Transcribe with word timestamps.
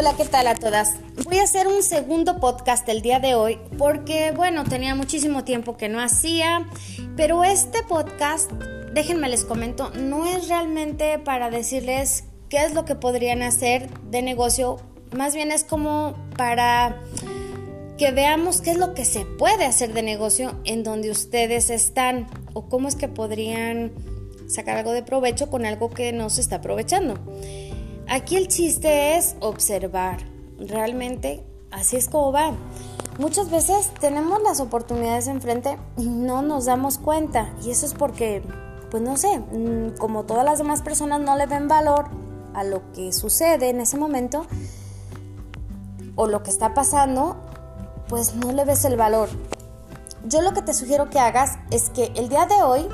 Hola, 0.00 0.14
¿qué 0.16 0.26
tal 0.26 0.46
a 0.46 0.54
todas? 0.54 0.94
Voy 1.24 1.38
a 1.38 1.42
hacer 1.42 1.66
un 1.66 1.82
segundo 1.82 2.38
podcast 2.38 2.88
el 2.88 3.02
día 3.02 3.18
de 3.18 3.34
hoy 3.34 3.58
porque, 3.78 4.30
bueno, 4.30 4.62
tenía 4.62 4.94
muchísimo 4.94 5.42
tiempo 5.42 5.76
que 5.76 5.88
no 5.88 6.00
hacía, 6.00 6.68
pero 7.16 7.42
este 7.42 7.82
podcast, 7.82 8.48
déjenme 8.92 9.28
les 9.28 9.44
comento, 9.44 9.90
no 9.96 10.24
es 10.24 10.46
realmente 10.46 11.18
para 11.18 11.50
decirles 11.50 12.22
qué 12.48 12.58
es 12.58 12.74
lo 12.74 12.84
que 12.84 12.94
podrían 12.94 13.42
hacer 13.42 13.90
de 14.04 14.22
negocio, 14.22 14.76
más 15.16 15.34
bien 15.34 15.50
es 15.50 15.64
como 15.64 16.14
para 16.36 17.02
que 17.98 18.12
veamos 18.12 18.60
qué 18.60 18.70
es 18.70 18.76
lo 18.76 18.94
que 18.94 19.04
se 19.04 19.24
puede 19.24 19.64
hacer 19.64 19.94
de 19.94 20.04
negocio 20.04 20.60
en 20.64 20.84
donde 20.84 21.10
ustedes 21.10 21.70
están 21.70 22.28
o 22.52 22.68
cómo 22.68 22.86
es 22.86 22.94
que 22.94 23.08
podrían 23.08 23.90
sacar 24.46 24.78
algo 24.78 24.92
de 24.92 25.02
provecho 25.02 25.50
con 25.50 25.66
algo 25.66 25.90
que 25.90 26.12
no 26.12 26.30
se 26.30 26.40
está 26.40 26.56
aprovechando. 26.56 27.18
Aquí 28.10 28.36
el 28.36 28.48
chiste 28.48 29.18
es 29.18 29.36
observar. 29.40 30.18
Realmente 30.58 31.44
así 31.70 31.96
es 31.96 32.08
como 32.08 32.32
va. 32.32 32.52
Muchas 33.18 33.50
veces 33.50 33.90
tenemos 34.00 34.40
las 34.42 34.60
oportunidades 34.60 35.26
enfrente 35.26 35.76
y 35.98 36.06
no 36.06 36.40
nos 36.40 36.64
damos 36.64 36.96
cuenta. 36.96 37.52
Y 37.62 37.70
eso 37.70 37.84
es 37.84 37.92
porque, 37.92 38.42
pues 38.90 39.02
no 39.02 39.18
sé, 39.18 39.38
mm, 39.38 39.98
como 39.98 40.24
todas 40.24 40.46
las 40.46 40.56
demás 40.56 40.80
personas 40.80 41.20
no 41.20 41.36
le 41.36 41.44
ven 41.44 41.68
valor 41.68 42.06
a 42.54 42.64
lo 42.64 42.92
que 42.92 43.12
sucede 43.12 43.68
en 43.68 43.80
ese 43.80 43.98
momento 43.98 44.46
o 46.16 46.26
lo 46.26 46.42
que 46.42 46.50
está 46.50 46.72
pasando, 46.72 47.36
pues 48.08 48.34
no 48.36 48.52
le 48.52 48.64
ves 48.64 48.86
el 48.86 48.96
valor. 48.96 49.28
Yo 50.24 50.40
lo 50.40 50.54
que 50.54 50.62
te 50.62 50.72
sugiero 50.72 51.10
que 51.10 51.18
hagas 51.18 51.58
es 51.70 51.90
que 51.90 52.10
el 52.16 52.30
día 52.30 52.46
de 52.46 52.62
hoy, 52.62 52.88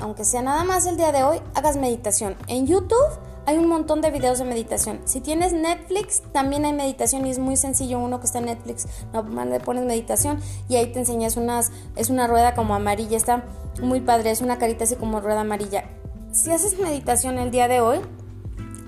aunque 0.00 0.24
sea 0.24 0.40
nada 0.40 0.64
más 0.64 0.86
el 0.86 0.96
día 0.96 1.12
de 1.12 1.24
hoy, 1.24 1.42
hagas 1.54 1.76
meditación. 1.76 2.36
En 2.46 2.66
YouTube 2.66 3.25
hay 3.46 3.58
un 3.58 3.68
montón 3.68 4.00
de 4.00 4.10
videos 4.10 4.38
de 4.38 4.44
meditación. 4.44 5.00
Si 5.04 5.20
tienes 5.20 5.52
Netflix, 5.52 6.22
también 6.32 6.64
hay 6.64 6.72
meditación 6.72 7.26
y 7.26 7.30
es 7.30 7.38
muy 7.38 7.56
sencillo. 7.56 8.00
Uno 8.00 8.18
que 8.18 8.26
está 8.26 8.40
en 8.40 8.46
Netflix, 8.46 8.86
no 9.12 9.22
le 9.44 9.60
pones 9.60 9.84
meditación 9.84 10.40
y 10.68 10.74
ahí 10.76 10.92
te 10.92 10.98
enseñas 10.98 11.36
unas, 11.36 11.70
es 11.94 12.10
una 12.10 12.26
rueda 12.26 12.54
como 12.56 12.74
amarilla, 12.74 13.16
está 13.16 13.44
muy 13.80 14.00
padre, 14.00 14.32
es 14.32 14.40
una 14.40 14.58
carita 14.58 14.84
así 14.84 14.96
como 14.96 15.20
rueda 15.20 15.42
amarilla. 15.42 15.84
Si 16.32 16.50
haces 16.50 16.78
meditación 16.78 17.38
el 17.38 17.52
día 17.52 17.68
de 17.68 17.80
hoy, 17.80 18.00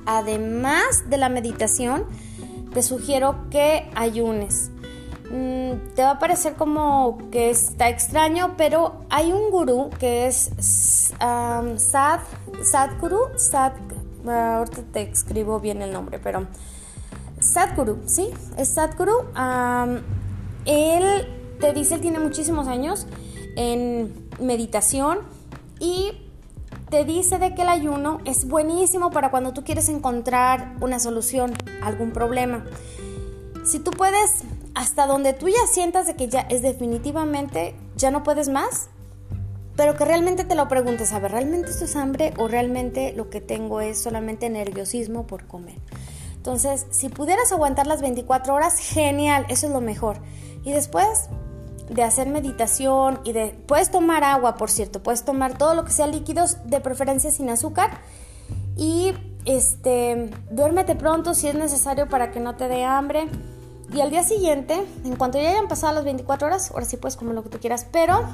además 0.07 1.09
de 1.09 1.19
la 1.19 1.29
meditación, 1.29 2.05
te 2.75 2.83
sugiero 2.83 3.49
que 3.51 3.89
ayunes. 3.95 4.71
Mm, 5.31 5.95
te 5.95 6.03
va 6.03 6.13
a 6.13 6.19
parecer 6.19 6.55
como 6.55 7.19
que 7.31 7.51
está 7.51 7.89
extraño, 7.91 8.55
pero 8.57 9.05
hay 9.09 9.31
un 9.31 9.51
gurú 9.51 9.91
que 10.01 10.27
es 10.27 10.51
um, 11.21 11.77
Sad, 11.77 12.21
Sad, 12.63 12.99
ahorita 14.27 14.83
te 14.93 15.03
escribo 15.03 15.61
bien 15.61 15.83
el 15.83 15.93
nombre, 15.93 16.19
pero 16.19 16.47
Sadguru, 17.41 17.99
¿sí? 18.07 18.31
Es 18.57 18.69
Sadguru. 18.75 19.27
él 20.65 21.29
te 21.61 21.73
dice, 21.73 21.95
él 21.95 22.01
tiene 22.01 22.19
muchísimos 22.19 22.69
años 22.69 23.07
en 23.57 24.29
meditación 24.41 25.19
y 25.81 26.13
te 26.91 27.05
dice 27.05 27.39
de 27.39 27.55
que 27.55 27.63
el 27.63 27.69
ayuno 27.69 28.19
es 28.25 28.47
buenísimo 28.49 29.11
para 29.11 29.31
cuando 29.31 29.53
tú 29.53 29.65
quieres 29.65 29.89
encontrar 29.89 30.77
una 30.81 30.99
solución 30.99 31.53
a 31.83 31.87
algún 31.87 32.13
problema. 32.13 32.65
Si 33.65 33.79
tú 33.79 33.91
puedes 33.91 34.45
hasta 34.75 35.07
donde 35.07 35.33
tú 35.33 35.49
ya 35.49 35.67
sientas 35.71 36.07
de 36.07 36.15
que 36.15 36.29
ya 36.29 36.41
es 36.41 36.63
definitivamente, 36.63 37.75
ya 37.97 38.11
no 38.11 38.23
puedes 38.23 38.49
más, 38.49 38.89
pero 39.79 39.95
que 39.95 40.05
realmente 40.05 40.43
te 40.43 40.57
lo 40.57 40.67
preguntes, 40.67 41.13
a 41.13 41.21
ver, 41.21 41.31
¿realmente 41.31 41.71
esto 41.71 41.85
es 41.85 41.95
hambre 41.95 42.35
o 42.37 42.49
realmente 42.49 43.13
lo 43.13 43.31
que 43.31 43.41
tengo 43.41 43.81
es 43.81 44.03
solamente 44.03 44.51
nerviosismo 44.51 45.25
por 45.29 45.47
comer? 45.47 45.77
Entonces, 46.35 46.87
si 46.91 47.09
pudieras 47.09 47.53
aguantar 47.53 47.87
las 47.87 48.01
24 48.01 48.55
horas, 48.55 48.81
genial, 48.81 49.47
eso 49.49 49.69
es 49.69 49.73
lo 49.73 49.81
mejor. 49.81 50.17
Y 50.65 50.73
después 50.73 51.29
de 51.89 52.03
hacer 52.03 52.29
meditación 52.29 53.21
y 53.23 53.33
de... 53.33 53.57
Puedes 53.69 53.93
tomar 53.93 54.25
agua, 54.25 54.57
por 54.57 54.69
cierto, 54.69 55.01
puedes 55.01 55.25
tomar 55.25 55.57
todo 55.57 55.75
lo 55.75 55.85
que 55.85 55.93
sea 55.93 56.09
líquidos, 56.09 56.57
de 56.65 56.81
preferencia 56.81 57.31
sin 57.31 57.49
azúcar. 57.49 58.01
Y 58.77 59.13
este, 59.45 60.29
duérmete 60.51 60.97
pronto 60.97 61.35
si 61.35 61.47
es 61.47 61.55
necesario 61.55 62.09
para 62.09 62.33
que 62.33 62.41
no 62.41 62.57
te 62.57 62.67
dé 62.67 62.83
hambre. 62.83 63.29
Y 63.95 64.01
al 64.01 64.11
día 64.11 64.25
siguiente, 64.25 64.85
en 65.05 65.15
cuanto 65.15 65.41
ya 65.41 65.51
hayan 65.51 65.69
pasado 65.69 65.95
las 65.95 66.05
24 66.05 66.49
horas, 66.49 66.73
ahora 66.73 66.85
sí 66.85 66.97
puedes 66.97 67.17
comer 67.17 67.37
lo 67.37 67.45
que 67.45 67.49
tú 67.51 67.59
quieras, 67.61 67.87
pero 67.93 68.27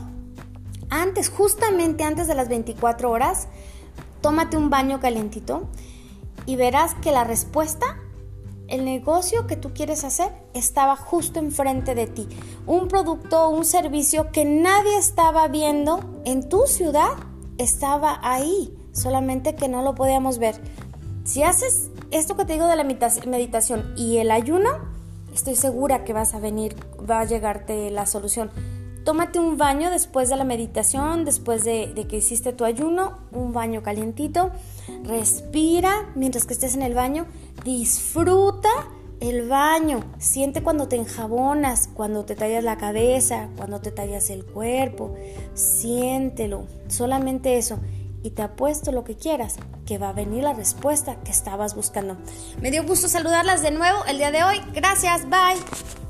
antes, 1.02 1.28
justamente 1.28 2.04
antes 2.04 2.28
de 2.28 2.34
las 2.34 2.48
24 2.48 3.10
horas, 3.10 3.48
tómate 4.20 4.56
un 4.56 4.70
baño 4.70 5.00
calentito 5.00 5.68
y 6.46 6.56
verás 6.56 6.94
que 6.94 7.10
la 7.10 7.24
respuesta, 7.24 7.98
el 8.68 8.84
negocio 8.84 9.46
que 9.46 9.56
tú 9.56 9.72
quieres 9.74 10.04
hacer, 10.04 10.32
estaba 10.54 10.96
justo 10.96 11.38
enfrente 11.40 11.94
de 11.94 12.06
ti. 12.06 12.28
Un 12.66 12.88
producto, 12.88 13.48
un 13.48 13.64
servicio 13.64 14.30
que 14.30 14.44
nadie 14.44 14.96
estaba 14.96 15.48
viendo 15.48 16.22
en 16.24 16.48
tu 16.48 16.66
ciudad, 16.66 17.12
estaba 17.58 18.18
ahí, 18.22 18.74
solamente 18.92 19.54
que 19.54 19.68
no 19.68 19.82
lo 19.82 19.94
podíamos 19.94 20.38
ver. 20.38 20.60
Si 21.24 21.42
haces 21.42 21.90
esto 22.10 22.36
que 22.36 22.44
te 22.44 22.54
digo 22.54 22.66
de 22.66 22.76
la 22.76 22.84
meditación 22.84 23.94
y 23.96 24.18
el 24.18 24.30
ayuno, 24.30 24.70
estoy 25.34 25.56
segura 25.56 26.04
que 26.04 26.12
vas 26.12 26.34
a 26.34 26.38
venir, 26.38 26.76
va 27.08 27.20
a 27.20 27.24
llegarte 27.24 27.90
la 27.90 28.06
solución. 28.06 28.50
Tómate 29.04 29.38
un 29.38 29.58
baño 29.58 29.90
después 29.90 30.30
de 30.30 30.36
la 30.36 30.44
meditación, 30.44 31.24
después 31.24 31.62
de, 31.64 31.92
que 32.08 32.16
hiciste 32.16 32.52
tu 32.52 32.64
ayuno, 32.64 33.18
un 33.32 33.52
baño 33.52 33.82
calientito. 33.82 34.50
Respira 35.04 36.10
mientras 36.14 36.46
que 36.46 36.54
estés 36.54 36.74
en 36.74 36.82
el 36.82 36.94
baño. 36.94 37.26
Disfruta 37.64 38.70
el 39.20 39.46
baño. 39.46 40.00
Siente 40.18 40.62
cuando 40.62 40.88
te 40.88 40.96
enjabonas, 40.96 41.88
cuando 41.92 42.24
te 42.24 42.34
tallas 42.34 42.64
la 42.64 42.78
cabeza, 42.78 43.50
cuando 43.56 43.80
te 43.80 43.90
tallas 43.90 44.30
el 44.30 44.44
cuerpo. 44.44 45.14
Siéntelo. 45.52 46.66
Solamente 46.88 47.58
eso 47.58 47.78
y 48.24 48.30
te 48.30 48.40
apuesto 48.40 48.90
lo 48.90 49.04
que 49.04 49.16
quieras, 49.16 49.56
que 49.84 49.98
va 49.98 50.08
a 50.08 50.12
venir 50.14 50.42
la 50.42 50.54
respuesta 50.54 51.16
que 51.24 51.30
estabas 51.30 51.76
buscando. 51.76 52.16
Me 52.60 52.70
dio 52.70 52.82
gusto 52.84 53.06
saludarlas 53.06 53.60
de 53.60 53.70
nuevo 53.70 53.98
el 54.06 54.16
día 54.16 54.32
de 54.32 54.42
hoy. 54.42 54.62
Gracias, 54.72 55.28
bye. 55.28 56.03